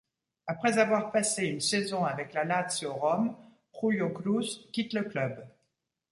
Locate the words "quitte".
4.73-4.93